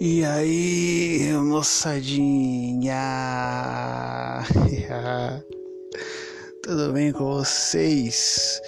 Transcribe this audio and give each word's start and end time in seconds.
E 0.00 0.24
aí, 0.24 1.32
moçadinha? 1.32 2.94
Tudo 6.62 6.92
bem 6.92 7.10
com 7.10 7.24
vocês? 7.24 8.60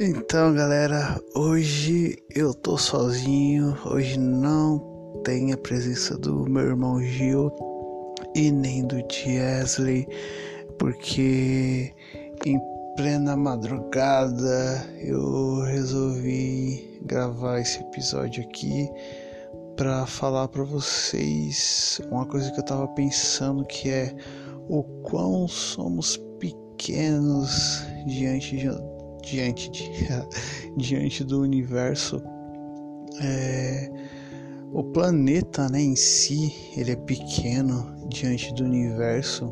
Então, 0.00 0.52
galera, 0.52 1.22
hoje 1.36 2.18
eu 2.34 2.52
tô 2.52 2.76
sozinho. 2.76 3.78
Hoje 3.86 4.18
não 4.18 4.80
tem 5.24 5.52
a 5.52 5.56
presença 5.56 6.18
do 6.18 6.50
meu 6.50 6.64
irmão 6.64 7.00
Gil 7.00 7.52
e 8.34 8.50
nem 8.50 8.84
do 8.84 8.96
Chesley, 9.08 10.08
porque 10.76 11.94
em 12.44 12.60
plena 12.96 13.36
madrugada 13.36 14.84
eu 15.00 15.60
resolvi 15.62 16.98
gravar 17.02 17.60
esse 17.60 17.78
episódio 17.78 18.42
aqui 18.42 18.90
para 19.78 20.04
falar 20.06 20.48
para 20.48 20.64
vocês 20.64 22.00
uma 22.10 22.26
coisa 22.26 22.50
que 22.50 22.58
eu 22.58 22.64
tava 22.64 22.88
pensando 22.88 23.64
que 23.64 23.88
é 23.88 24.12
o 24.68 24.82
quão 25.04 25.46
somos 25.46 26.16
pequenos 26.40 27.86
diante 28.04 28.56
de, 28.56 28.68
diante 29.22 29.70
de, 29.70 29.88
diante 30.76 31.22
do 31.22 31.40
universo. 31.40 32.20
É, 33.22 33.88
o 34.72 34.82
planeta 34.82 35.68
né, 35.68 35.80
em 35.80 35.94
si 35.94 36.52
ele 36.76 36.90
é 36.90 36.96
pequeno 36.96 38.04
diante 38.08 38.52
do 38.54 38.64
universo 38.64 39.48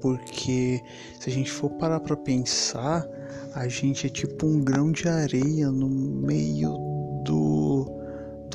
porque 0.00 0.80
se 1.20 1.28
a 1.28 1.32
gente 1.32 1.50
for 1.50 1.68
parar 1.72 2.00
para 2.00 2.16
pensar 2.16 3.06
a 3.54 3.68
gente 3.68 4.06
é 4.06 4.10
tipo 4.10 4.46
um 4.46 4.64
grão 4.64 4.90
de 4.90 5.06
areia 5.08 5.70
no 5.70 5.88
meio 5.90 6.74
do 7.22 7.55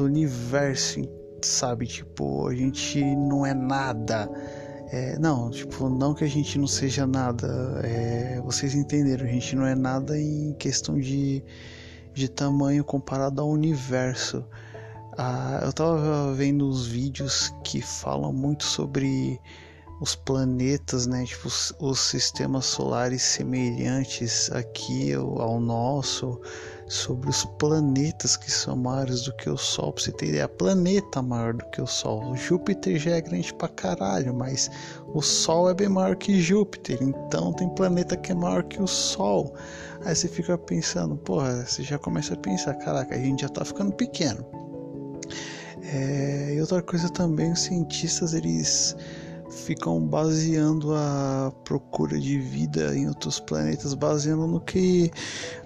do 0.02 0.05
universo, 0.05 1.02
sabe? 1.41 1.85
Tipo, 1.85 2.47
a 2.47 2.55
gente 2.55 3.03
não 3.03 3.45
é 3.45 3.53
nada. 3.53 4.30
É, 4.91 5.17
não, 5.19 5.49
tipo, 5.49 5.88
não 5.88 6.13
que 6.13 6.23
a 6.23 6.27
gente 6.27 6.57
não 6.57 6.67
seja 6.67 7.05
nada. 7.05 7.47
É, 7.83 8.41
vocês 8.44 8.73
entenderam, 8.73 9.25
a 9.25 9.29
gente 9.29 9.55
não 9.55 9.66
é 9.66 9.75
nada 9.75 10.19
em 10.19 10.53
questão 10.53 10.99
de, 10.99 11.44
de 12.13 12.27
tamanho 12.27 12.83
comparado 12.83 13.41
ao 13.41 13.49
universo. 13.49 14.44
Ah, 15.17 15.61
eu 15.63 15.72
tava 15.72 16.33
vendo 16.33 16.67
os 16.67 16.88
vídeos 16.88 17.53
que 17.63 17.81
falam 17.81 18.33
muito 18.33 18.63
sobre 18.63 19.39
os 20.02 20.16
planetas, 20.16 21.05
né? 21.05 21.25
Tipo, 21.25 21.47
os, 21.47 21.73
os 21.79 21.99
sistemas 21.99 22.66
solares 22.66 23.22
semelhantes 23.22 24.52
aqui 24.52 25.13
ao, 25.13 25.39
ao 25.39 25.59
nosso 25.59 26.41
sobre 26.92 27.30
os 27.30 27.45
planetas 27.58 28.36
que 28.36 28.52
são 28.52 28.75
maiores 28.75 29.22
do 29.22 29.34
que 29.38 29.50
o 29.50 29.56
Sol. 29.56 29.94
Pra 29.94 30.03
você 30.03 30.11
ter 30.11 30.28
ideia, 30.28 30.50
planeta 30.50 31.22
maior 31.22 31.53
do 31.53 31.66
que 31.67 31.81
o 31.81 31.88
Sol. 31.88 32.31
O 32.31 32.36
Júpiter 32.36 33.00
já 33.00 33.11
é 33.11 33.22
grande 33.22 33.53
pra 33.53 33.70
caralho, 33.70 34.34
mas 34.34 34.70
o 35.14 35.22
Sol 35.22 35.69
é 35.69 35.73
bem 35.73 35.88
maior 35.88 36.17
que 36.17 36.42
Júpiter. 36.42 37.02
Então 37.02 37.53
tem 37.53 37.69
planeta 37.75 38.17
que 38.17 38.34
é 38.34 38.36
maior 38.36 38.64
que 38.64 38.81
o 38.81 38.88
Sol. 38.88 39.56
Aí 40.03 40.14
você 40.14 40.28
fica 40.28 40.58
pensando, 40.58 41.16
porra, 41.16 41.66
você 41.66 41.81
já 41.81 41.97
começa 41.97 42.34
a 42.34 42.38
pensar, 42.38 42.73
caraca, 42.75 43.16
a 43.16 43.17
gente 43.17 43.44
já 43.44 43.50
tá 43.50 43.64
ficando 43.64 43.94
pequeno. 43.94 44.45
É, 45.84 46.53
e 46.53 46.59
outra 46.59 46.81
coisa 46.81 47.08
também, 47.09 47.53
os 47.53 47.62
cientistas 47.62 48.34
eles 48.34 48.97
ficam 49.52 49.99
baseando 50.07 50.94
a 50.95 51.52
procura 51.63 52.19
de 52.19 52.39
vida 52.39 52.95
em 52.95 53.07
outros 53.07 53.39
planetas, 53.39 53.94
baseando 53.94 54.47
no 54.47 54.59
que, 54.59 55.11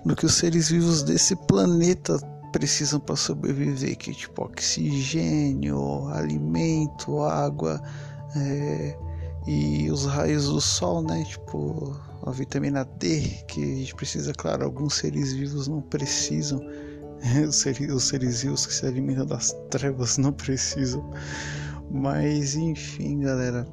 no 0.04 0.16
que 0.16 0.26
os 0.26 0.34
seres 0.34 0.70
vivos 0.70 1.04
desse 1.04 1.36
planeta 1.36 2.18
precisam 2.52 3.00
para 3.00 3.16
sobreviver, 3.16 3.98
que 3.98 4.14
tipo 4.14 4.44
oxigênio, 4.44 6.08
alimento, 6.08 7.22
água 7.22 7.82
é, 8.36 8.98
e 9.46 9.92
os 9.92 10.06
raios 10.06 10.46
do 10.46 10.60
sol, 10.60 11.02
né? 11.02 11.24
Tipo 11.26 11.96
a 12.26 12.32
vitamina 12.32 12.86
D 12.98 13.22
que 13.48 13.62
a 13.62 13.76
gente 13.76 13.96
precisa, 13.96 14.34
claro, 14.34 14.66
alguns 14.66 14.96
seres 14.96 15.34
vivos 15.34 15.68
não 15.68 15.82
precisam. 15.82 16.60
Os 17.48 17.56
seres, 17.56 17.92
os 17.92 18.04
seres 18.04 18.44
vivos 18.44 18.68
que 18.68 18.74
se 18.74 18.86
alimentam 18.86 19.26
das 19.26 19.56
trevas 19.72 20.18
não 20.18 20.32
precisam. 20.32 21.10
Mas 21.90 22.56
enfim, 22.56 23.20
galera. 23.22 23.68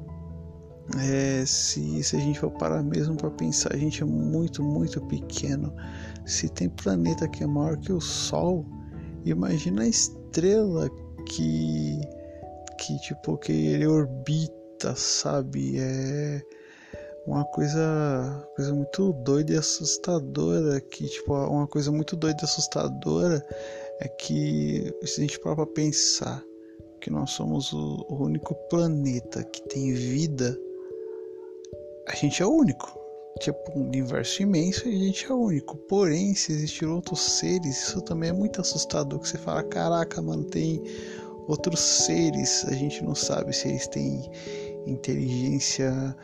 É, 0.99 1.45
se, 1.45 2.03
se 2.03 2.15
a 2.15 2.19
gente 2.19 2.39
for 2.39 2.51
parar 2.51 2.83
mesmo 2.83 3.15
para 3.15 3.31
pensar, 3.31 3.73
a 3.73 3.77
gente 3.77 4.03
é 4.03 4.05
muito, 4.05 4.61
muito 4.61 5.01
pequeno. 5.07 5.73
Se 6.25 6.49
tem 6.49 6.69
planeta 6.69 7.27
que 7.27 7.43
é 7.43 7.47
maior 7.47 7.77
que 7.77 7.93
o 7.93 8.01
Sol, 8.01 8.65
imagina 9.23 9.83
a 9.83 9.87
estrela 9.87 10.89
que, 11.25 12.01
que 12.77 12.99
tipo, 12.99 13.37
que 13.37 13.51
ele 13.51 13.87
orbita, 13.87 14.93
sabe? 14.95 15.79
É 15.79 16.41
uma 17.25 17.45
coisa, 17.45 18.45
coisa 18.55 18.73
muito 18.73 19.13
doida 19.23 19.53
e 19.53 19.57
assustadora. 19.57 20.81
Que, 20.81 21.05
tipo, 21.05 21.33
uma 21.33 21.67
coisa 21.67 21.91
muito 21.91 22.15
doida 22.17 22.41
e 22.41 22.45
assustadora 22.45 23.45
é 24.01 24.07
que 24.07 24.93
se 25.05 25.21
a 25.21 25.23
gente 25.23 25.39
parar 25.39 25.55
pra 25.55 25.67
pensar 25.67 26.43
que 27.03 27.09
nós 27.09 27.31
somos 27.31 27.73
o, 27.73 28.05
único 28.09 28.55
planeta 28.69 29.43
que 29.43 29.61
tem 29.67 29.93
vida 29.93 30.57
a 32.07 32.15
gente 32.15 32.41
é 32.41 32.45
o 32.45 32.49
único. 32.49 32.97
Tipo, 33.39 33.77
um 33.77 33.87
universo 33.87 34.41
imenso 34.41 34.87
e 34.87 34.95
a 34.95 35.05
gente 35.05 35.25
é 35.25 35.33
único. 35.33 35.75
Porém, 35.89 36.33
se 36.33 36.53
existir 36.53 36.85
outros 36.85 37.19
seres, 37.19 37.87
isso 37.87 38.01
também 38.01 38.29
é 38.29 38.33
muito 38.33 38.61
assustador. 38.61 39.19
Que 39.19 39.27
você 39.27 39.37
fala, 39.37 39.63
caraca, 39.63 40.21
mano, 40.21 40.45
tem 40.45 40.81
outros 41.47 41.79
seres. 41.79 42.65
A 42.65 42.73
gente 42.73 43.03
não 43.03 43.15
sabe 43.15 43.53
se 43.53 43.67
eles 43.67 43.87
têm 43.87 44.29
inteligência 44.85 46.15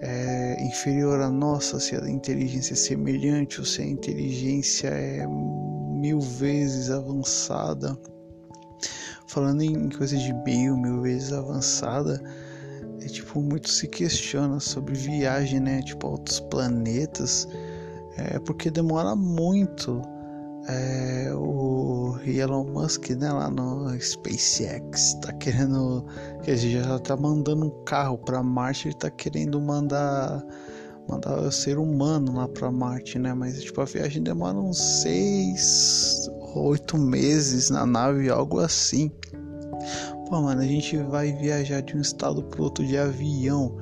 é, 0.00 0.62
inferior 0.62 1.20
à 1.20 1.30
nossa, 1.30 1.80
se 1.80 1.96
a 1.96 2.08
inteligência 2.08 2.74
é 2.74 2.76
semelhante 2.76 3.58
ou 3.58 3.66
se 3.66 3.82
a 3.82 3.86
inteligência 3.86 4.88
é 4.88 5.26
mil 5.26 6.20
vezes 6.20 6.90
avançada. 6.90 7.98
Falando 9.28 9.62
em 9.62 9.90
coisa 9.90 10.16
de 10.16 10.32
mil, 10.32 10.76
mil 10.76 11.02
vezes 11.02 11.32
avançada 11.32 12.20
é 13.00 13.06
tipo 13.06 13.40
muito 13.40 13.68
se 13.68 13.86
questiona 13.86 14.58
sobre 14.58 14.94
viagem, 14.94 15.60
né? 15.60 15.82
Tipo 15.82 16.08
outros 16.08 16.40
planetas, 16.40 17.46
é 18.16 18.38
porque 18.38 18.70
demora 18.70 19.14
muito. 19.14 20.02
É, 20.70 21.32
o 21.34 22.18
Elon 22.26 22.64
Musk, 22.64 23.10
né, 23.10 23.32
lá 23.32 23.48
no 23.48 23.98
SpaceX, 23.98 25.14
tá 25.22 25.32
querendo, 25.32 26.04
quer 26.42 26.56
dizer, 26.56 26.82
já 26.82 26.98
tá 26.98 27.16
mandando 27.16 27.64
um 27.66 27.84
carro 27.84 28.18
para 28.18 28.42
Marte, 28.42 28.88
ele 28.88 28.94
tá 28.94 29.10
querendo 29.10 29.58
mandar 29.62 30.44
mandar 31.08 31.40
o 31.40 31.50
ser 31.50 31.78
humano 31.78 32.34
lá 32.36 32.46
para 32.46 32.70
Marte, 32.70 33.18
né? 33.18 33.32
Mas 33.32 33.62
tipo 33.62 33.80
a 33.80 33.86
viagem 33.86 34.22
demora 34.22 34.58
uns 34.58 34.78
seis, 35.00 36.28
oito 36.58 36.98
meses 36.98 37.70
na 37.70 37.86
nave, 37.86 38.28
algo 38.28 38.60
assim. 38.60 39.10
Pô, 40.28 40.40
mano, 40.42 40.60
a 40.60 40.66
gente 40.66 40.96
vai 40.96 41.32
viajar 41.32 41.80
de 41.80 41.96
um 41.96 42.00
estado 42.00 42.42
pro 42.42 42.64
outro 42.64 42.86
de 42.86 42.96
avião. 42.96 43.76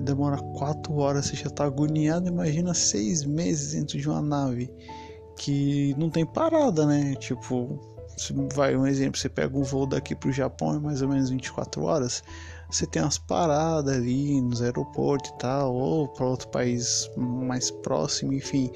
Demora 0.00 0.38
quatro 0.56 0.96
horas, 0.96 1.26
você 1.26 1.36
já 1.36 1.50
tá 1.50 1.64
agoniado. 1.64 2.28
Imagina 2.28 2.72
seis 2.72 3.24
meses 3.24 3.72
dentro 3.72 3.98
de 3.98 4.08
uma 4.08 4.22
nave 4.22 4.70
que 5.36 5.94
não 5.98 6.10
tem 6.10 6.24
parada, 6.24 6.86
né? 6.86 7.14
Tipo, 7.16 7.80
vai 8.54 8.76
um 8.76 8.86
exemplo, 8.86 9.18
você 9.18 9.28
pega 9.28 9.56
um 9.56 9.62
voo 9.62 9.86
daqui 9.86 10.14
pro 10.14 10.32
Japão 10.32 10.74
é 10.74 10.78
mais 10.78 11.02
ou 11.02 11.08
menos 11.08 11.30
24 11.30 11.82
horas. 11.82 12.22
Você 12.70 12.86
tem 12.86 13.00
umas 13.00 13.16
paradas 13.16 13.96
ali 13.96 14.40
nos 14.40 14.60
aeroportos 14.60 15.30
e 15.30 15.38
tal, 15.38 15.74
ou 15.74 16.08
para 16.08 16.26
outro 16.26 16.48
país 16.48 17.10
mais 17.16 17.70
próximo, 17.70 18.32
enfim. 18.32 18.70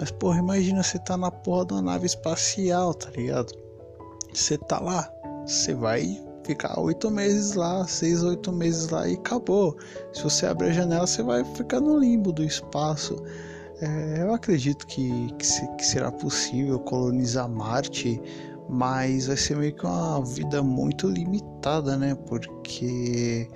Mas 0.00 0.10
porra, 0.12 0.38
imagina 0.38 0.82
você 0.82 0.98
tá 0.98 1.14
na 1.14 1.30
porra 1.30 1.66
da 1.66 1.82
nave 1.82 2.06
espacial, 2.06 2.94
tá 2.94 3.10
ligado? 3.10 3.52
Você 4.32 4.56
tá 4.56 4.80
lá, 4.80 5.12
você 5.46 5.74
vai 5.74 6.18
ficar 6.42 6.80
oito 6.80 7.10
meses 7.10 7.52
lá, 7.52 7.86
seis, 7.86 8.22
oito 8.22 8.50
meses 8.50 8.88
lá 8.88 9.06
e 9.06 9.12
acabou. 9.16 9.76
Se 10.14 10.22
você 10.22 10.46
abrir 10.46 10.68
a 10.68 10.72
janela, 10.72 11.06
você 11.06 11.22
vai 11.22 11.44
ficar 11.44 11.80
no 11.80 11.98
limbo 11.98 12.32
do 12.32 12.42
espaço. 12.42 13.22
É, 13.82 14.22
eu 14.22 14.32
acredito 14.32 14.86
que, 14.86 15.34
que, 15.34 15.46
se, 15.46 15.68
que, 15.76 15.84
será 15.84 16.10
possível 16.10 16.78
colonizar 16.80 17.46
Marte, 17.46 18.18
mas 18.70 19.26
vai 19.26 19.36
ser 19.36 19.58
meio 19.58 19.74
que 19.74 19.84
uma 19.84 20.24
vida 20.24 20.62
muito 20.62 21.08
limitada, 21.08 21.98
né? 21.98 22.14
Porque 22.26 23.46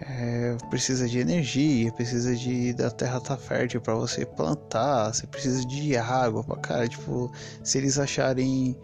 é, 0.00 0.56
precisa 0.68 1.08
de 1.08 1.18
energia, 1.18 1.90
precisa 1.92 2.34
de 2.36 2.74
da 2.74 2.90
terra 2.90 3.20
tá 3.20 3.36
fértil 3.36 3.80
para 3.80 3.94
você 3.94 4.26
plantar, 4.26 5.14
você 5.14 5.26
precisa 5.26 5.64
de 5.66 5.96
água 5.96 6.44
para 6.44 6.56
cara. 6.56 6.88
Tipo, 6.88 7.30
se 7.62 7.78
eles 7.78 7.98
acharem 7.98 8.78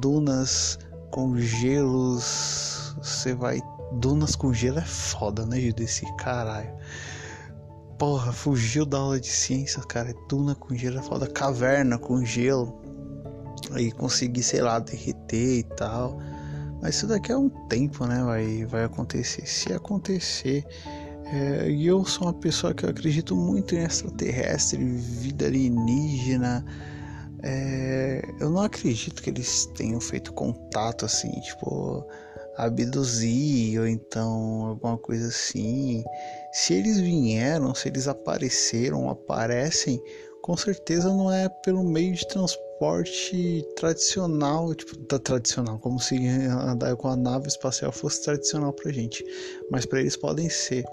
dunas 0.00 0.78
com 1.10 1.36
gelos. 1.36 2.94
Você 3.02 3.34
vai. 3.34 3.60
Dunas 3.92 4.36
com 4.36 4.54
gelo 4.54 4.78
é 4.78 4.84
foda, 4.84 5.44
né, 5.44 5.58
desse 5.72 6.06
caralho. 6.16 6.72
Porra, 7.98 8.32
fugiu 8.32 8.86
da 8.86 8.98
aula 8.98 9.20
de 9.20 9.26
ciência, 9.26 9.82
cara. 9.82 10.14
Duna 10.28 10.54
com 10.54 10.74
gelo 10.74 10.98
é 10.98 11.02
foda. 11.02 11.26
Caverna 11.26 11.98
com 11.98 12.24
gelo. 12.24 12.80
Aí 13.72 13.90
conseguir, 13.90 14.42
sei 14.42 14.62
lá, 14.62 14.78
derreter 14.78 15.58
e 15.58 15.62
tal. 15.64 16.18
Mas 16.80 16.96
isso 16.96 17.06
daqui 17.06 17.32
é 17.32 17.36
um 17.36 17.48
tempo, 17.68 18.06
né? 18.06 18.22
Vai, 18.22 18.64
vai 18.64 18.84
acontecer. 18.84 19.46
Se 19.46 19.72
acontecer. 19.72 20.64
É, 21.26 21.70
e 21.70 21.86
eu 21.86 22.04
sou 22.04 22.26
uma 22.26 22.34
pessoa 22.34 22.74
que 22.74 22.84
eu 22.84 22.90
acredito 22.90 23.36
muito 23.36 23.74
em 23.74 23.84
extraterrestre, 23.84 24.82
vida 24.84 25.46
alienígena. 25.46 26.64
É, 27.42 28.22
eu 28.40 28.50
não 28.50 28.62
acredito 28.62 29.22
que 29.22 29.30
eles 29.30 29.66
tenham 29.76 30.00
feito 30.00 30.32
contato 30.32 31.04
assim, 31.04 31.30
tipo, 31.40 32.04
abduzir 32.64 33.80
ou 33.80 33.86
então 33.86 34.66
alguma 34.66 34.98
coisa 34.98 35.28
assim. 35.28 36.04
Se 36.52 36.74
eles 36.74 36.98
vieram, 36.98 37.74
se 37.74 37.88
eles 37.88 38.08
apareceram, 38.08 39.08
aparecem, 39.08 40.02
com 40.42 40.56
certeza 40.56 41.08
não 41.08 41.32
é 41.32 41.48
pelo 41.64 41.84
meio 41.84 42.14
de 42.14 42.26
transporte 42.26 43.64
tradicional, 43.76 44.74
tipo, 44.74 44.96
da 45.08 45.18
tradicional, 45.18 45.78
como 45.78 46.00
se 46.00 46.16
andar 46.26 46.96
com 46.96 47.08
a 47.08 47.16
nave 47.16 47.48
espacial 47.48 47.92
fosse 47.92 48.22
tradicional 48.22 48.72
pra 48.72 48.90
gente, 48.90 49.24
mas 49.70 49.86
para 49.86 50.00
eles 50.00 50.16
podem 50.16 50.48
ser. 50.48 50.84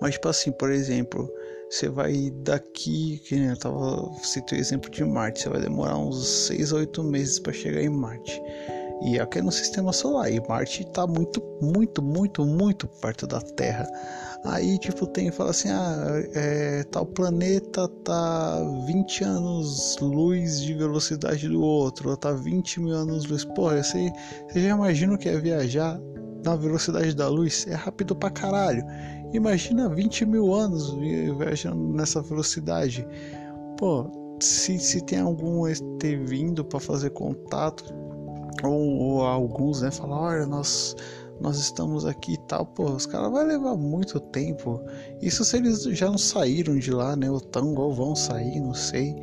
Mas 0.00 0.14
tipo 0.14 0.28
assim, 0.28 0.52
por 0.52 0.70
exemplo, 0.70 1.28
você 1.70 1.88
vai 1.88 2.30
daqui, 2.42 3.20
que 3.26 3.34
eu 3.34 3.56
tava 3.58 4.10
citei 4.22 4.58
o 4.58 4.60
exemplo 4.60 4.90
de 4.90 5.04
Marte, 5.04 5.42
você 5.42 5.48
vai 5.48 5.60
demorar 5.60 5.98
uns 5.98 6.26
6 6.46 6.72
a 6.72 6.76
8 6.76 7.04
meses 7.04 7.38
para 7.38 7.52
chegar 7.52 7.82
em 7.82 7.90
Marte. 7.90 8.40
E 9.02 9.18
aqui 9.20 9.38
é 9.38 9.42
no 9.42 9.52
sistema 9.52 9.92
solar, 9.92 10.30
e 10.32 10.40
Marte 10.48 10.82
está 10.82 11.06
muito, 11.06 11.40
muito, 11.62 12.02
muito, 12.02 12.44
muito 12.44 12.88
perto 13.00 13.26
da 13.26 13.40
Terra. 13.40 13.88
Aí, 14.44 14.78
tipo, 14.78 15.06
tem, 15.06 15.30
fala 15.30 15.50
assim: 15.50 15.68
ah, 15.70 16.22
é, 16.34 16.84
tal 16.84 17.06
planeta 17.06 17.88
tá 18.04 18.58
20 18.86 19.24
anos 19.24 19.96
luz 20.00 20.60
de 20.60 20.74
velocidade 20.74 21.48
do 21.48 21.60
outro, 21.60 22.10
ou 22.10 22.16
tá 22.16 22.32
20 22.32 22.80
mil 22.80 22.94
anos 22.94 23.24
luz. 23.26 23.44
Porra, 23.44 23.82
você, 23.82 24.10
você 24.48 24.62
já 24.62 24.70
imagina 24.70 25.14
o 25.14 25.18
que 25.18 25.28
é 25.28 25.38
viajar 25.38 26.00
na 26.44 26.56
velocidade 26.56 27.14
da 27.14 27.28
luz? 27.28 27.66
É 27.68 27.74
rápido 27.74 28.16
pra 28.16 28.30
caralho. 28.30 28.84
Imagina 29.32 29.88
20 29.88 30.26
mil 30.26 30.54
anos 30.54 30.92
viajando 31.38 31.92
nessa 31.92 32.22
velocidade. 32.22 33.06
Pô, 33.76 34.10
se, 34.40 34.78
se 34.78 35.04
tem 35.04 35.20
algum 35.20 35.64
ter 35.98 36.24
vindo 36.24 36.64
para 36.64 36.80
fazer 36.80 37.10
contato, 37.10 37.92
ou, 38.66 38.98
ou 38.98 39.22
alguns, 39.22 39.82
né, 39.82 39.90
falar, 39.90 40.20
olha, 40.20 40.46
nós 40.46 40.94
nós 41.40 41.56
estamos 41.58 42.04
aqui 42.04 42.32
e 42.32 42.38
tal, 42.48 42.66
pô, 42.66 42.84
os 42.90 43.06
caras 43.06 43.30
vai 43.30 43.44
levar 43.44 43.76
muito 43.76 44.18
tempo. 44.18 44.80
Isso 45.22 45.44
se 45.44 45.56
eles 45.56 45.84
já 45.84 46.06
não 46.06 46.18
saíram 46.18 46.76
de 46.76 46.90
lá, 46.90 47.14
né? 47.14 47.30
Ou 47.30 47.40
tão 47.40 47.74
ou 47.74 47.94
vão 47.94 48.16
sair, 48.16 48.60
não 48.60 48.74
sei. 48.74 49.14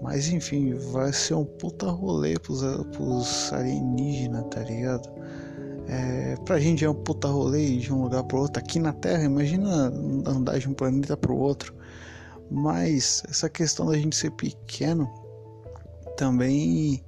Mas 0.00 0.28
enfim, 0.28 0.74
vai 0.92 1.12
ser 1.12 1.34
um 1.34 1.44
puta 1.44 1.86
rolê 1.86 2.38
pros, 2.38 2.62
pros 2.92 3.52
alienígenas, 3.52 4.44
tá 4.50 4.60
ligado? 4.60 5.08
É, 5.88 6.36
pra 6.44 6.60
gente 6.60 6.84
é 6.84 6.90
um 6.90 6.94
puta 6.94 7.28
rolê 7.28 7.76
de 7.76 7.92
um 7.92 8.02
lugar 8.04 8.22
pro 8.24 8.38
outro. 8.38 8.62
Aqui 8.62 8.78
na 8.78 8.92
Terra, 8.92 9.24
imagina 9.24 9.92
andar 10.26 10.58
de 10.58 10.68
um 10.68 10.74
planeta 10.74 11.16
pro 11.16 11.36
outro. 11.36 11.74
Mas 12.50 13.22
essa 13.28 13.48
questão 13.48 13.86
da 13.86 13.96
gente 13.96 14.14
ser 14.14 14.30
pequeno 14.32 15.08
também 16.16 17.04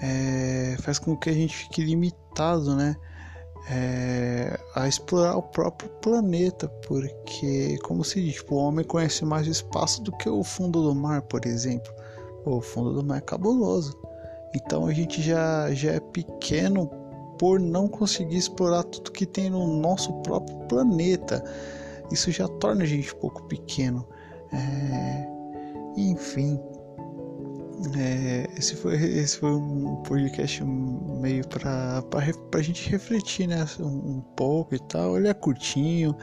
é, 0.00 0.76
faz 0.80 0.98
com 0.98 1.16
que 1.16 1.30
a 1.30 1.32
gente 1.32 1.54
fique 1.56 1.82
limitado, 1.82 2.74
né? 2.74 2.96
É, 3.70 4.58
a 4.74 4.88
explorar 4.88 5.36
o 5.36 5.42
próprio 5.42 5.90
planeta, 6.00 6.68
porque, 6.86 7.76
como 7.82 8.02
se 8.02 8.22
diz, 8.22 8.36
tipo, 8.36 8.54
o 8.54 8.58
homem 8.58 8.84
conhece 8.84 9.24
mais 9.26 9.46
o 9.46 9.50
espaço 9.50 10.02
do 10.02 10.10
que 10.12 10.28
o 10.28 10.42
fundo 10.42 10.82
do 10.82 10.94
mar, 10.94 11.22
por 11.22 11.44
exemplo. 11.44 11.92
O 12.46 12.62
fundo 12.62 12.94
do 12.94 13.04
mar 13.04 13.18
é 13.18 13.20
cabuloso. 13.20 13.98
Então 14.54 14.86
a 14.86 14.92
gente 14.94 15.20
já, 15.20 15.72
já 15.74 15.92
é 15.92 16.00
pequeno 16.00 16.90
por 17.38 17.60
não 17.60 17.86
conseguir 17.86 18.36
explorar 18.36 18.82
tudo 18.84 19.12
que 19.12 19.26
tem 19.26 19.50
no 19.50 19.66
nosso 19.80 20.12
próprio 20.22 20.56
planeta. 20.66 21.44
Isso 22.10 22.30
já 22.30 22.48
torna 22.48 22.84
a 22.84 22.86
gente 22.86 23.14
um 23.14 23.18
pouco 23.18 23.42
pequeno. 23.44 24.06
É, 24.52 25.28
enfim, 25.96 26.58
é, 27.96 28.48
esse, 28.56 28.74
foi, 28.74 28.94
esse 28.96 29.38
foi 29.38 29.52
um 29.52 30.02
podcast 30.02 30.64
meio 30.64 31.46
para 31.46 32.02
a 32.54 32.62
gente 32.62 32.88
refletir 32.90 33.46
né, 33.46 33.64
um, 33.78 33.84
um, 33.84 34.20
pouco 34.36 34.74
e 34.74 34.78
tal. 34.78 35.16
Ele 35.16 35.28
é 35.28 35.34
curtinho 35.34 36.16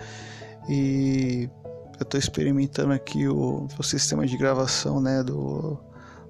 e 0.68 1.50
eu 1.98 2.04
estou 2.04 2.20
experimentando 2.20 2.92
aqui 2.92 3.28
o, 3.28 3.68
o, 3.80 3.84
sistema 3.84 4.28
de 4.28 4.38
gravação 4.38 5.00
né, 5.00 5.24
do, 5.24 5.78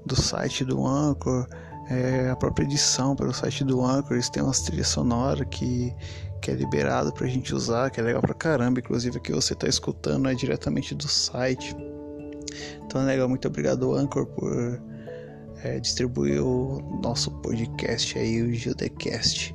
do 0.06 0.16
site 0.16 0.64
do 0.64 0.86
Anchor, 0.86 1.48
é, 1.90 2.30
a 2.30 2.36
própria 2.36 2.66
edição 2.66 3.16
pelo 3.16 3.34
site 3.34 3.64
do 3.64 3.84
Anchor. 3.84 4.14
Eles 4.14 4.30
têm 4.30 4.44
umas 4.44 4.62
trilhas 4.62 4.90
sonoras 4.90 5.48
que, 5.50 5.92
que 6.40 6.52
é 6.52 6.54
liberado 6.54 7.12
para 7.12 7.26
a 7.26 7.30
gente 7.30 7.54
usar, 7.56 7.90
que 7.90 8.00
é 8.00 8.04
legal 8.04 8.22
pra 8.22 8.36
caramba. 8.36 8.80
Inclusive, 8.80 9.20
que 9.20 9.32
você 9.32 9.54
está 9.54 9.68
escutando 9.68 10.30
é 10.30 10.36
diretamente 10.36 10.94
do 10.94 11.08
site. 11.08 11.76
Então 12.86 13.02
é 13.02 13.06
legal, 13.06 13.28
muito 13.28 13.48
obrigado, 13.48 13.96
Anchor, 13.96 14.28
por 14.28 14.80
é, 15.64 15.80
distribuir 15.80 16.44
o 16.44 16.82
nosso 17.02 17.32
podcast 17.42 18.18
aí, 18.18 18.42
o 18.42 18.54
Gildecast. 18.54 19.54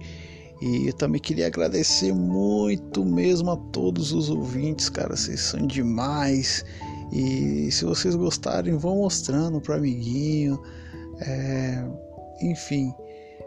E 0.61 0.89
eu 0.89 0.93
também 0.93 1.21
queria 1.21 1.47
agradecer 1.47 2.13
muito 2.13 3.05
mesmo 3.05 3.51
a 3.51 3.57
todos 3.73 4.13
os 4.13 4.29
ouvintes, 4.29 4.91
cara, 4.91 5.17
vocês 5.17 5.41
são 5.41 5.67
demais. 5.67 6.65
E 7.13 7.71
se 7.73 7.85
vocês 7.85 8.15
gostarem, 8.15 8.77
vão 8.77 8.97
mostrando 8.97 9.61
pro 9.61 9.75
amiguinho. 9.75 10.61
É, 11.21 11.85
enfim, 12.43 12.93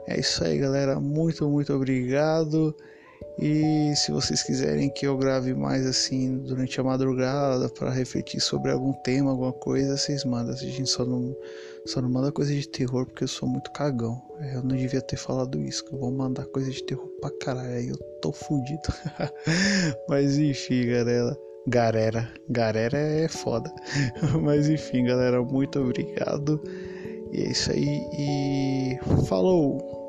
é 0.08 0.20
isso 0.20 0.44
aí, 0.44 0.58
galera. 0.58 1.00
Muito, 1.00 1.48
muito 1.48 1.72
obrigado. 1.74 2.76
E 3.38 3.96
se 3.96 4.12
vocês 4.12 4.44
quiserem 4.44 4.90
que 4.90 5.08
eu 5.08 5.18
grave 5.18 5.54
mais 5.54 5.86
assim 5.86 6.38
durante 6.38 6.80
a 6.80 6.84
madrugada 6.84 7.68
para 7.70 7.90
refletir 7.90 8.40
sobre 8.40 8.72
algum 8.72 8.94
tema, 8.94 9.32
alguma 9.32 9.54
coisa, 9.54 9.98
vocês 9.98 10.24
mandam. 10.24 10.54
A 10.54 10.58
gente 10.58 10.90
só 10.90 11.04
não, 11.04 11.36
só 11.86 12.02
não 12.02 12.10
manda 12.10 12.32
coisa 12.32 12.54
de 12.54 12.68
terror 12.68 13.06
porque 13.06 13.24
eu 13.24 13.28
sou 13.28 13.48
muito 13.48 13.72
cagão. 13.72 14.22
Eu 14.54 14.62
não 14.62 14.76
devia 14.76 15.02
ter 15.02 15.18
falado 15.18 15.60
isso, 15.60 15.84
que 15.86 15.94
eu 15.94 16.00
vou 16.00 16.12
mandar 16.12 16.46
coisa 16.46 16.70
de 16.70 16.84
terror 16.84 17.08
pra 17.20 17.32
caralho. 17.40 17.74
Aí 17.74 17.90
eu 17.90 17.98
tô 18.22 18.32
fudido. 18.32 18.82
Mas 20.08 20.38
enfim, 20.38 20.88
galera. 20.88 21.38
Galera, 21.66 22.30
galera 22.50 22.98
é 22.98 23.28
foda. 23.30 23.74
Mas 24.44 24.68
enfim, 24.68 25.06
galera, 25.06 25.42
muito 25.42 25.80
obrigado. 25.80 26.62
E 27.32 27.42
é 27.42 27.52
isso 27.52 27.72
aí. 27.72 28.02
E 28.18 29.00
falou! 29.26 30.03